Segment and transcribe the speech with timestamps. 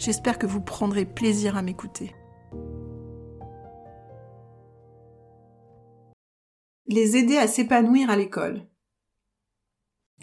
[0.00, 2.14] J'espère que vous prendrez plaisir à m'écouter.
[6.86, 8.66] Les aider à s'épanouir à l'école.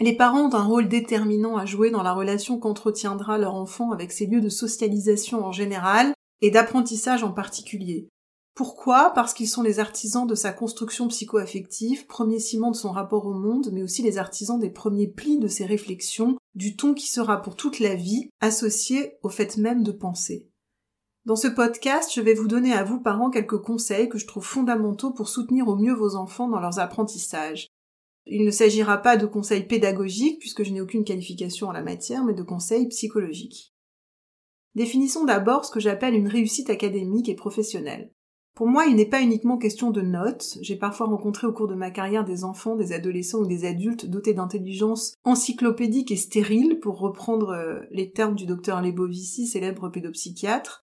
[0.00, 4.10] Les parents ont un rôle déterminant à jouer dans la relation qu'entretiendra leur enfant avec
[4.10, 8.08] ces lieux de socialisation en général et d'apprentissage en particulier.
[8.58, 9.12] Pourquoi?
[9.14, 13.32] Parce qu'ils sont les artisans de sa construction psycho-affective, premier ciment de son rapport au
[13.32, 17.40] monde, mais aussi les artisans des premiers plis de ses réflexions, du ton qui sera
[17.40, 20.48] pour toute la vie associé au fait même de penser.
[21.24, 24.44] Dans ce podcast, je vais vous donner à vous parents quelques conseils que je trouve
[24.44, 27.68] fondamentaux pour soutenir au mieux vos enfants dans leurs apprentissages.
[28.26, 32.24] Il ne s'agira pas de conseils pédagogiques, puisque je n'ai aucune qualification en la matière,
[32.24, 33.72] mais de conseils psychologiques.
[34.74, 38.10] Définissons d'abord ce que j'appelle une réussite académique et professionnelle.
[38.58, 40.58] Pour moi, il n'est pas uniquement question de notes.
[40.62, 44.06] J'ai parfois rencontré au cours de ma carrière des enfants, des adolescents ou des adultes
[44.06, 50.84] dotés d'intelligence encyclopédique et stérile, pour reprendre euh, les termes du docteur Lebovici, célèbre pédopsychiatre.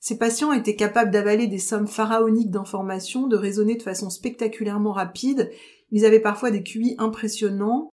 [0.00, 5.48] Ces patients étaient capables d'avaler des sommes pharaoniques d'informations, de raisonner de façon spectaculairement rapide.
[5.92, 7.90] Ils avaient parfois des QI impressionnants,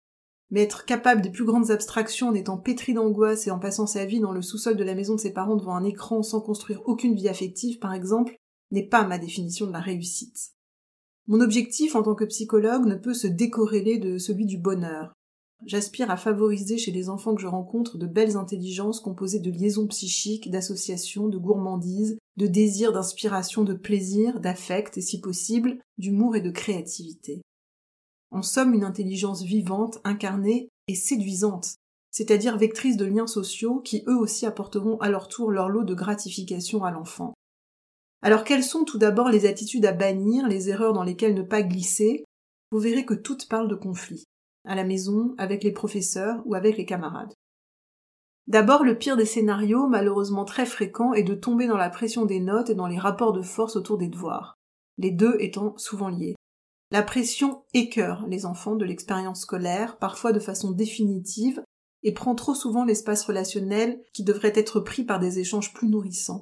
[0.50, 4.04] mais être capable des plus grandes abstractions en étant pétri d'angoisse et en passant sa
[4.04, 6.82] vie dans le sous-sol de la maison de ses parents devant un écran sans construire
[6.84, 8.38] aucune vie affective, par exemple,
[8.70, 10.52] n'est pas ma définition de la réussite.
[11.26, 15.14] Mon objectif en tant que psychologue ne peut se décorréler de celui du bonheur.
[15.64, 19.86] J'aspire à favoriser chez les enfants que je rencontre de belles intelligences composées de liaisons
[19.86, 26.42] psychiques, d'associations, de gourmandises, de désirs, d'inspiration, de plaisir, d'affect et si possible, d'humour et
[26.42, 27.40] de créativité.
[28.30, 31.76] En somme, une intelligence vivante, incarnée et séduisante,
[32.10, 35.94] c'est-à-dire vectrice de liens sociaux qui eux aussi apporteront à leur tour leur lot de
[35.94, 37.32] gratification à l'enfant.
[38.24, 41.60] Alors quelles sont tout d'abord les attitudes à bannir, les erreurs dans lesquelles ne pas
[41.60, 42.24] glisser?
[42.70, 44.24] Vous verrez que toutes parlent de conflits,
[44.64, 47.34] à la maison, avec les professeurs ou avec les camarades.
[48.46, 52.40] D'abord, le pire des scénarios, malheureusement très fréquent, est de tomber dans la pression des
[52.40, 54.54] notes et dans les rapports de force autour des devoirs,
[54.96, 56.34] les deux étant souvent liés.
[56.90, 61.62] La pression écœure les enfants de l'expérience scolaire, parfois de façon définitive,
[62.02, 66.40] et prend trop souvent l'espace relationnel qui devrait être pris par des échanges plus nourrissants.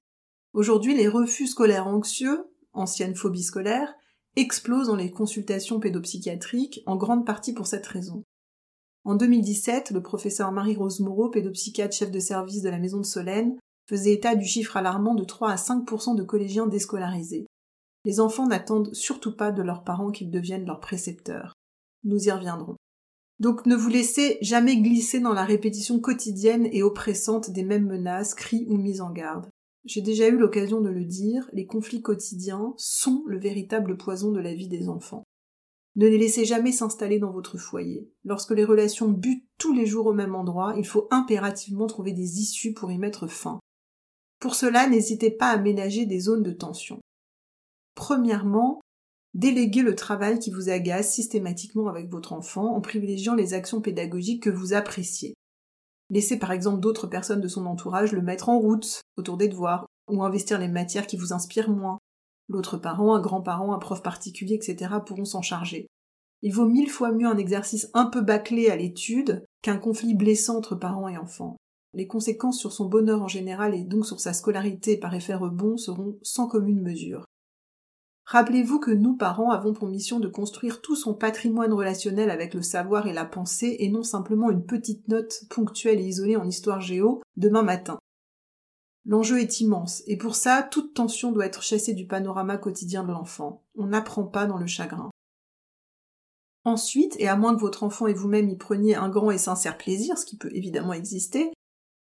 [0.54, 3.94] Aujourd'hui, les refus scolaires anxieux, ancienne phobie scolaire,
[4.36, 8.24] explosent dans les consultations pédopsychiatriques, en grande partie pour cette raison.
[9.04, 13.56] En 2017, le professeur Marie-Rose Moreau, pédopsychiatre chef de service de la maison de Solène,
[13.88, 17.46] faisait état du chiffre alarmant de 3 à 5% de collégiens déscolarisés.
[18.04, 21.54] Les enfants n'attendent surtout pas de leurs parents qu'ils deviennent leurs précepteurs.
[22.04, 22.76] Nous y reviendrons.
[23.40, 28.34] Donc ne vous laissez jamais glisser dans la répétition quotidienne et oppressante des mêmes menaces,
[28.34, 29.48] cris ou mises en garde.
[29.84, 34.40] J'ai déjà eu l'occasion de le dire, les conflits quotidiens sont le véritable poison de
[34.40, 35.24] la vie des enfants.
[35.96, 38.08] Ne les laissez jamais s'installer dans votre foyer.
[38.24, 42.40] Lorsque les relations butent tous les jours au même endroit, il faut impérativement trouver des
[42.40, 43.58] issues pour y mettre fin.
[44.38, 47.00] Pour cela, n'hésitez pas à ménager des zones de tension.
[47.94, 48.80] Premièrement,
[49.34, 54.44] déléguez le travail qui vous agace systématiquement avec votre enfant en privilégiant les actions pédagogiques
[54.44, 55.34] que vous appréciez.
[56.12, 59.86] Laissez par exemple d'autres personnes de son entourage le mettre en route autour des devoirs,
[60.10, 61.98] ou investir les matières qui vous inspirent moins.
[62.50, 64.96] L'autre parent, un grand-parent, un prof particulier, etc.
[65.06, 65.86] pourront s'en charger.
[66.42, 70.58] Il vaut mille fois mieux un exercice un peu bâclé à l'étude qu'un conflit blessant
[70.58, 71.56] entre parents et enfants.
[71.94, 75.76] les conséquences sur son bonheur en général et donc sur sa scolarité par effet rebond
[75.78, 77.24] seront sans commune mesure.
[78.24, 82.62] Rappelez-vous que nous, parents, avons pour mission de construire tout son patrimoine relationnel avec le
[82.62, 86.80] savoir et la pensée, et non simplement une petite note ponctuelle et isolée en histoire
[86.80, 87.98] géo demain matin.
[89.04, 93.10] L'enjeu est immense, et pour ça, toute tension doit être chassée du panorama quotidien de
[93.10, 93.64] l'enfant.
[93.74, 95.10] On n'apprend pas dans le chagrin.
[96.64, 99.76] Ensuite, et à moins que votre enfant et vous-même y preniez un grand et sincère
[99.76, 101.52] plaisir, ce qui peut évidemment exister,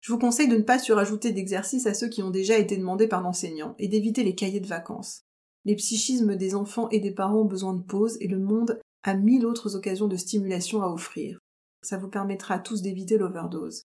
[0.01, 3.07] je vous conseille de ne pas surajouter d'exercices à ceux qui ont déjà été demandés
[3.07, 5.23] par l'enseignant, et d'éviter les cahiers de vacances.
[5.65, 9.15] Les psychismes des enfants et des parents ont besoin de pause, et le monde a
[9.15, 11.39] mille autres occasions de stimulation à offrir.
[11.81, 13.83] Ça vous permettra à tous d'éviter l'overdose.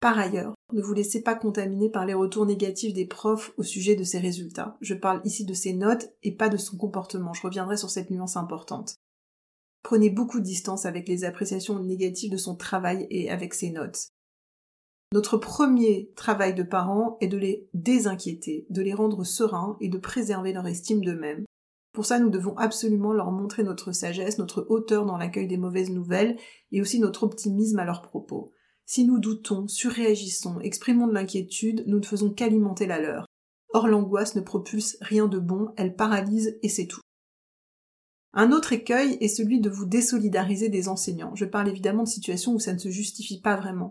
[0.00, 3.96] Par ailleurs, ne vous laissez pas contaminer par les retours négatifs des profs au sujet
[3.96, 4.78] de ses résultats.
[4.80, 7.34] Je parle ici de ses notes et pas de son comportement.
[7.34, 8.96] Je reviendrai sur cette nuance importante.
[9.82, 14.08] Prenez beaucoup de distance avec les appréciations négatives de son travail et avec ses notes.
[15.12, 19.98] Notre premier travail de parents est de les désinquiéter, de les rendre sereins et de
[19.98, 21.44] préserver leur estime d'eux-mêmes.
[21.92, 25.90] Pour ça, nous devons absolument leur montrer notre sagesse, notre hauteur dans l'accueil des mauvaises
[25.90, 26.36] nouvelles
[26.70, 28.52] et aussi notre optimisme à leurs propos.
[28.86, 33.26] Si nous doutons, surréagissons, exprimons de l'inquiétude, nous ne faisons qu'alimenter la leur.
[33.70, 37.00] Or l'angoisse ne propulse rien de bon, elle paralyse et c'est tout.
[38.32, 41.34] Un autre écueil est celui de vous désolidariser des enseignants.
[41.34, 43.90] Je parle évidemment de situations où ça ne se justifie pas vraiment.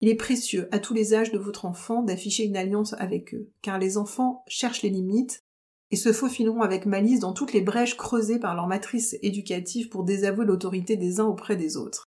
[0.00, 3.50] Il est précieux, à tous les âges de votre enfant, d'afficher une alliance avec eux,
[3.62, 5.44] car les enfants cherchent les limites
[5.90, 10.04] et se faufileront avec malice dans toutes les brèches creusées par leur matrice éducative pour
[10.04, 12.04] désavouer l'autorité des uns auprès des autres.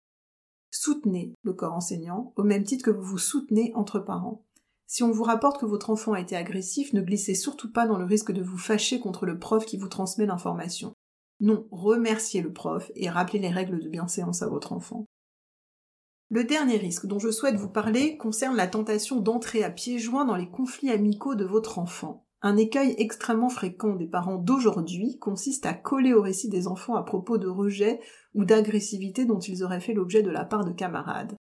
[0.71, 4.45] Soutenez le corps enseignant au même titre que vous vous soutenez entre parents.
[4.87, 7.99] Si on vous rapporte que votre enfant a été agressif, ne glissez surtout pas dans
[7.99, 10.95] le risque de vous fâcher contre le prof qui vous transmet l'information.
[11.41, 15.07] Non, remerciez le prof et rappelez les règles de bienséance à votre enfant.
[16.35, 20.25] Le dernier risque dont je souhaite vous parler concerne la tentation d'entrer à pieds joints
[20.25, 22.25] dans les conflits amicaux de votre enfant.
[22.41, 27.03] Un écueil extrêmement fréquent des parents d'aujourd'hui consiste à coller au récit des enfants à
[27.03, 28.01] propos de rejet
[28.33, 31.37] ou d'agressivité dont ils auraient fait l'objet de la part de camarades.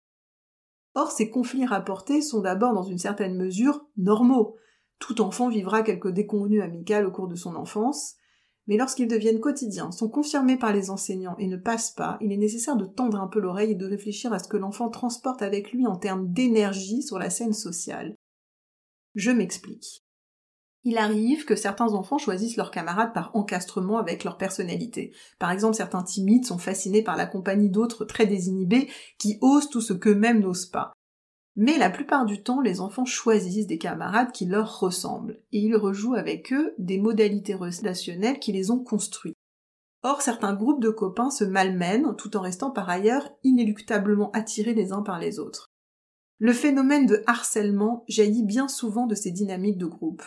[0.96, 4.56] Or, ces conflits rapportés sont d'abord dans une certaine mesure normaux.
[4.98, 8.16] Tout enfant vivra quelques déconvenues amicales au cours de son enfance,
[8.70, 12.36] mais lorsqu'ils deviennent quotidiens, sont confirmés par les enseignants et ne passent pas, il est
[12.36, 15.72] nécessaire de tendre un peu l'oreille et de réfléchir à ce que l'enfant transporte avec
[15.72, 18.14] lui en termes d'énergie sur la scène sociale.
[19.16, 20.04] Je m'explique.
[20.84, 25.12] Il arrive que certains enfants choisissent leurs camarades par encastrement avec leur personnalité.
[25.40, 28.88] Par exemple, certains timides sont fascinés par la compagnie d'autres très désinhibés
[29.18, 30.92] qui osent tout ce qu'eux-mêmes n'osent pas.
[31.56, 35.76] Mais la plupart du temps, les enfants choisissent des camarades qui leur ressemblent, et ils
[35.76, 39.34] rejouent avec eux des modalités relationnelles qui les ont construits.
[40.02, 44.92] Or, certains groupes de copains se malmènent tout en restant par ailleurs inéluctablement attirés les
[44.92, 45.66] uns par les autres.
[46.38, 50.22] Le phénomène de harcèlement jaillit bien souvent de ces dynamiques de groupe.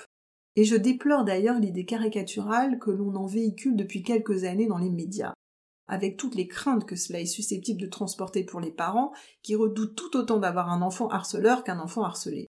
[0.56, 4.92] Et je déplore d'ailleurs l'idée caricaturale que l'on en véhicule depuis quelques années dans les
[4.92, 5.34] médias,
[5.88, 9.96] avec toutes les craintes que cela est susceptible de transporter pour les parents, qui redoutent
[9.96, 12.48] tout autant d'avoir un enfant harceleur qu'un enfant harcelé.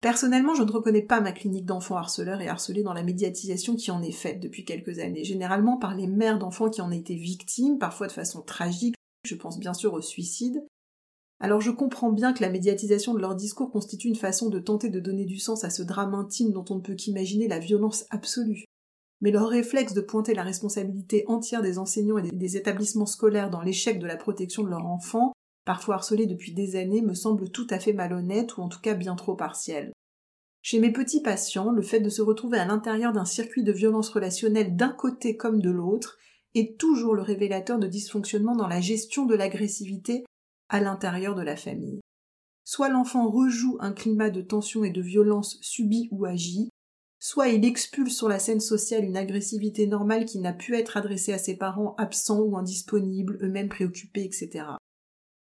[0.00, 3.92] Personnellement, je ne reconnais pas ma clinique d'enfants harceleurs et harcelés dans la médiatisation qui
[3.92, 7.14] en est faite depuis quelques années, généralement par les mères d'enfants qui en ont été
[7.14, 10.66] victimes, parfois de façon tragique, je pense bien sûr au suicide,
[11.42, 14.90] alors je comprends bien que la médiatisation de leur discours constitue une façon de tenter
[14.90, 18.04] de donner du sens à ce drame intime dont on ne peut qu'imaginer la violence
[18.10, 18.64] absolue.
[19.22, 23.62] Mais leur réflexe de pointer la responsabilité entière des enseignants et des établissements scolaires dans
[23.62, 25.32] l'échec de la protection de leurs enfants,
[25.64, 28.94] parfois harcelés depuis des années, me semble tout à fait malhonnête ou en tout cas
[28.94, 29.92] bien trop partiel.
[30.60, 34.10] Chez mes petits patients, le fait de se retrouver à l'intérieur d'un circuit de violence
[34.10, 36.18] relationnelle d'un côté comme de l'autre
[36.54, 40.24] est toujours le révélateur de dysfonctionnement dans la gestion de l'agressivité
[40.68, 42.00] à l'intérieur de la famille.
[42.64, 46.70] Soit l'enfant rejoue un climat de tension et de violence subie ou agie,
[47.22, 51.32] soit il expulse sur la scène sociale une agressivité normale qui n'a pu être adressée
[51.32, 54.64] à ses parents absents ou indisponibles, eux-mêmes préoccupés, etc.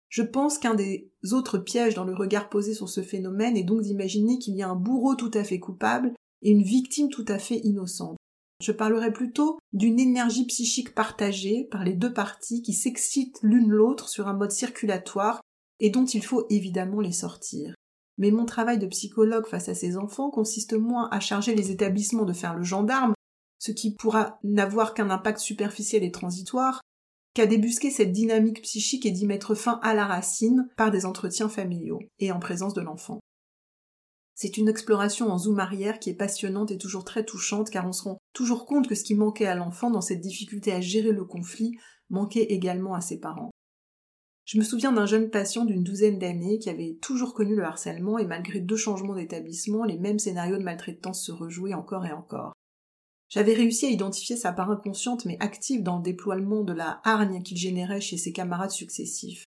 [0.09, 3.83] Je pense qu'un des autres pièges dans le regard posé sur ce phénomène est donc
[3.83, 7.39] d'imaginer qu'il y a un bourreau tout à fait coupable et une victime tout à
[7.39, 8.17] fait innocente.
[8.61, 14.09] Je parlerai plutôt d'une énergie psychique partagée par les deux parties qui s'excitent l'une l'autre
[14.09, 15.41] sur un mode circulatoire
[15.79, 17.73] et dont il faut évidemment les sortir.
[18.19, 22.25] Mais mon travail de psychologue face à ces enfants consiste moins à charger les établissements
[22.25, 23.15] de faire le gendarme,
[23.59, 26.81] ce qui pourra n'avoir qu'un impact superficiel et transitoire,
[27.35, 31.49] qu'à débusquer cette dynamique psychique et d'y mettre fin à la racine par des entretiens
[31.49, 33.21] familiaux et en présence de l'enfant.
[34.35, 37.93] C'est une exploration en zoom arrière qui est passionnante et toujours très touchante car on
[37.93, 41.13] se rend toujours compte que ce qui manquait à l'enfant dans cette difficulté à gérer
[41.13, 41.79] le conflit
[42.11, 43.53] manquait également à ses parents.
[44.45, 48.19] Je me souviens d'un jeune patient d'une douzaine d'années qui avait toujours connu le harcèlement
[48.19, 52.53] et malgré deux changements d'établissement, les mêmes scénarios de maltraitance se rejouaient encore et encore.
[53.29, 57.43] J'avais réussi à identifier sa part inconsciente mais active dans le déploiement de la hargne
[57.43, 59.45] qu'il générait chez ses camarades successifs.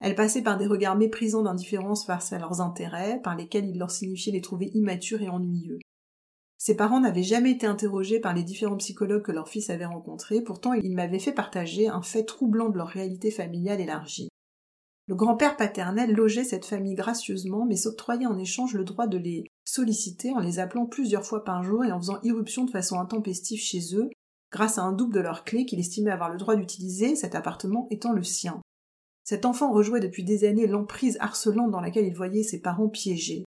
[0.00, 3.92] Elle passait par des regards méprisants d'indifférence face à leurs intérêts, par lesquels il leur
[3.92, 5.78] signifiait les trouver immatures et ennuyeux.
[6.64, 10.42] Ses parents n'avaient jamais été interrogés par les différents psychologues que leur fils avait rencontrés,
[10.42, 14.28] pourtant ils m'avaient fait partager un fait troublant de leur réalité familiale élargie.
[15.08, 19.42] Le grand-père paternel logeait cette famille gracieusement, mais s'octroyait en échange le droit de les
[19.64, 23.58] solliciter en les appelant plusieurs fois par jour et en faisant irruption de façon intempestive
[23.58, 24.08] chez eux,
[24.52, 27.88] grâce à un double de leurs clés qu'il estimait avoir le droit d'utiliser, cet appartement
[27.90, 28.62] étant le sien.
[29.24, 33.46] Cet enfant rejouait depuis des années l'emprise harcelante dans laquelle il voyait ses parents piégés.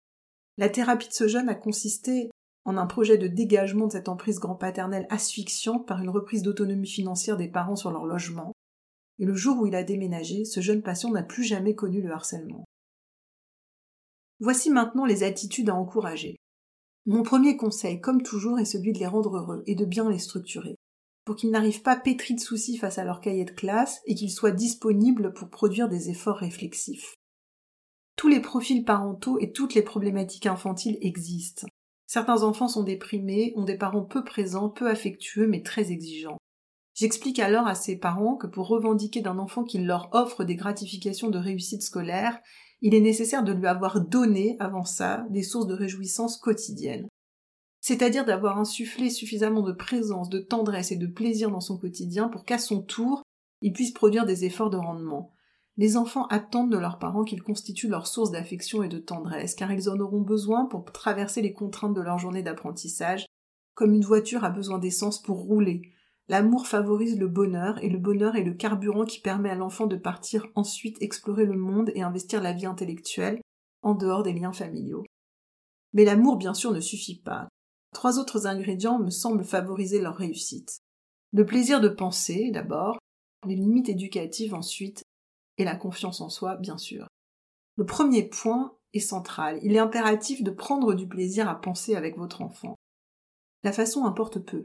[0.59, 2.31] La thérapie de ce jeune a consisté
[2.65, 7.37] en un projet de dégagement de cette emprise grand-paternelle asphyxiante par une reprise d'autonomie financière
[7.37, 8.53] des parents sur leur logement.
[9.19, 12.13] Et le jour où il a déménagé, ce jeune patient n'a plus jamais connu le
[12.13, 12.65] harcèlement.
[14.41, 16.37] Voici maintenant les attitudes à encourager.
[17.07, 20.19] Mon premier conseil, comme toujours, est celui de les rendre heureux et de bien les
[20.19, 20.77] structurer
[21.31, 24.33] pour qu'ils n'arrivent pas pétris de soucis face à leur cahier de classe et qu'ils
[24.33, 27.15] soient disponibles pour produire des efforts réflexifs.
[28.17, 31.69] Tous les profils parentaux et toutes les problématiques infantiles existent.
[32.13, 36.39] Certains enfants sont déprimés, ont des parents peu présents, peu affectueux, mais très exigeants.
[36.93, 41.31] J'explique alors à ces parents que pour revendiquer d'un enfant qu'il leur offre des gratifications
[41.31, 42.41] de réussite scolaire,
[42.81, 47.07] il est nécessaire de lui avoir donné, avant ça, des sources de réjouissance quotidiennes
[47.81, 52.45] c'est-à-dire d'avoir insufflé suffisamment de présence, de tendresse et de plaisir dans son quotidien pour
[52.45, 53.23] qu'à son tour,
[53.63, 55.33] il puisse produire des efforts de rendement.
[55.81, 59.73] Les enfants attendent de leurs parents qu'ils constituent leur source d'affection et de tendresse, car
[59.73, 63.25] ils en auront besoin pour traverser les contraintes de leur journée d'apprentissage,
[63.75, 65.81] comme une voiture a besoin d'essence pour rouler.
[66.29, 69.97] L'amour favorise le bonheur, et le bonheur est le carburant qui permet à l'enfant de
[69.97, 73.41] partir ensuite explorer le monde et investir la vie intellectuelle,
[73.81, 75.07] en dehors des liens familiaux.
[75.95, 77.49] Mais l'amour, bien sûr, ne suffit pas.
[77.95, 80.81] Trois autres ingrédients me semblent favoriser leur réussite.
[81.33, 82.99] Le plaisir de penser, d'abord,
[83.47, 85.05] les limites éducatives ensuite,
[85.61, 87.07] et la confiance en soi, bien sûr.
[87.77, 89.61] Le premier point est central.
[89.63, 92.77] Il est impératif de prendre du plaisir à penser avec votre enfant.
[93.63, 94.63] La façon importe peu.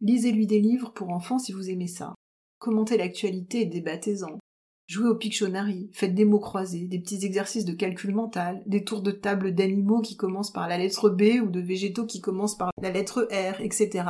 [0.00, 2.14] Lisez-lui des livres pour enfants si vous aimez ça.
[2.58, 4.40] Commentez l'actualité et débattez-en.
[4.88, 9.02] Jouez au Pictionary, faites des mots croisés, des petits exercices de calcul mental, des tours
[9.02, 12.72] de table d'animaux qui commencent par la lettre B ou de végétaux qui commencent par
[12.82, 14.04] la lettre R, etc.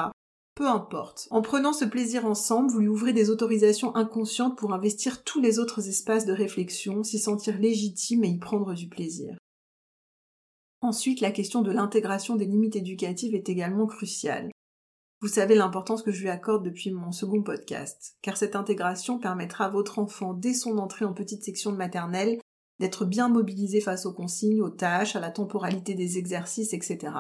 [0.55, 1.29] Peu importe.
[1.31, 5.59] En prenant ce plaisir ensemble, vous lui ouvrez des autorisations inconscientes pour investir tous les
[5.59, 9.37] autres espaces de réflexion, s'y sentir légitime et y prendre du plaisir.
[10.83, 14.51] Ensuite, la question de l'intégration des limites éducatives est également cruciale.
[15.23, 19.67] Vous savez l'importance que je lui accorde depuis mon second podcast, car cette intégration permettra
[19.67, 22.41] à votre enfant, dès son entrée en petite section de maternelle,
[22.81, 27.13] d'être bien mobilisé face aux consignes, aux tâches, à la temporalité des exercices, etc.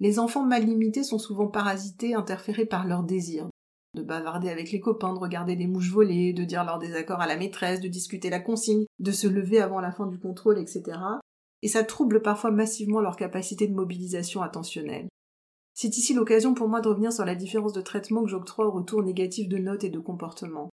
[0.00, 3.48] Les enfants mal limités sont souvent parasités, interférés par leurs désirs.
[3.94, 7.26] De bavarder avec les copains, de regarder des mouches voler, de dire leur désaccord à
[7.26, 10.98] la maîtresse, de discuter la consigne, de se lever avant la fin du contrôle, etc.
[11.62, 15.08] Et ça trouble parfois massivement leur capacité de mobilisation attentionnelle.
[15.74, 18.72] C'est ici l'occasion pour moi de revenir sur la différence de traitement que j'octroie au
[18.72, 20.70] retour négatif de notes et de comportement.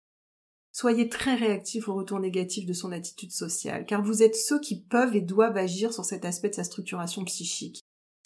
[0.71, 4.81] Soyez très réactif au retour négatif de son attitude sociale, car vous êtes ceux qui
[4.81, 7.81] peuvent et doivent agir sur cet aspect de sa structuration psychique.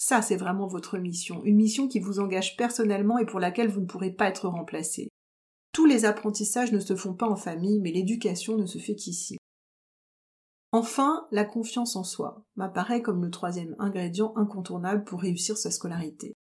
[0.05, 3.79] Ça, c'est vraiment votre mission, une mission qui vous engage personnellement et pour laquelle vous
[3.79, 5.07] ne pourrez pas être remplacé.
[5.71, 9.37] Tous les apprentissages ne se font pas en famille, mais l'éducation ne se fait qu'ici.
[10.73, 16.33] Enfin, la confiance en soi m'apparaît comme le troisième ingrédient incontournable pour réussir sa scolarité.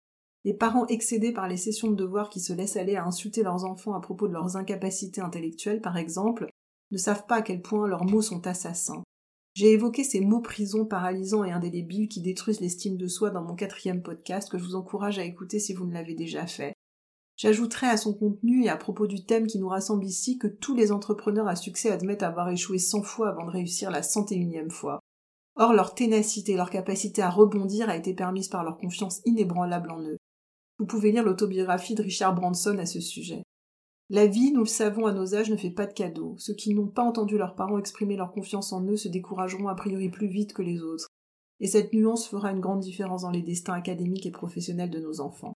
[0.43, 3.65] Les parents excédés par les sessions de devoirs qui se laissent aller à insulter leurs
[3.65, 6.49] enfants à propos de leurs incapacités intellectuelles, par exemple,
[6.91, 9.05] ne savent pas à quel point leurs mots sont assassins.
[9.55, 13.55] J'ai évoqué ces mots prisons paralysants et indélébiles qui détruisent l'estime de soi dans mon
[13.55, 16.73] quatrième podcast que je vous encourage à écouter si vous ne l'avez déjà fait.
[17.37, 20.75] J'ajouterai à son contenu et à propos du thème qui nous rassemble ici que tous
[20.75, 24.37] les entrepreneurs à succès admettent avoir échoué cent fois avant de réussir la cent et
[24.37, 25.01] unième fois.
[25.57, 30.01] Or, leur ténacité, leur capacité à rebondir a été permise par leur confiance inébranlable en
[30.03, 30.17] eux.
[30.79, 33.43] Vous pouvez lire l'autobiographie de Richard Branson à ce sujet.
[34.13, 36.35] La vie, nous le savons à nos âges, ne fait pas de cadeaux.
[36.37, 39.75] Ceux qui n'ont pas entendu leurs parents exprimer leur confiance en eux se décourageront a
[39.75, 41.07] priori plus vite que les autres.
[41.61, 45.23] Et cette nuance fera une grande différence dans les destins académiques et professionnels de nos
[45.23, 45.55] enfants.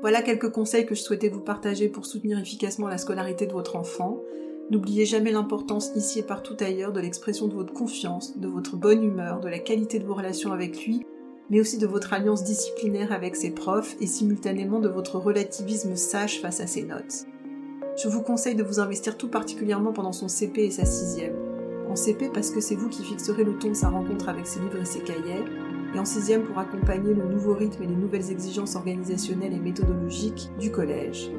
[0.00, 3.76] Voilà quelques conseils que je souhaitais vous partager pour soutenir efficacement la scolarité de votre
[3.76, 4.20] enfant.
[4.72, 9.04] N'oubliez jamais l'importance ici et partout ailleurs de l'expression de votre confiance, de votre bonne
[9.04, 11.06] humeur, de la qualité de vos relations avec lui,
[11.50, 16.40] mais aussi de votre alliance disciplinaire avec ses profs et simultanément de votre relativisme sage
[16.40, 17.26] face à ses notes.
[18.02, 21.34] Je vous conseille de vous investir tout particulièrement pendant son CP et sa sixième.
[21.88, 24.60] En CP parce que c'est vous qui fixerez le ton de sa rencontre avec ses
[24.60, 25.44] livres et ses cahiers,
[25.92, 30.50] et en sixième pour accompagner le nouveau rythme et les nouvelles exigences organisationnelles et méthodologiques
[30.60, 31.32] du collège.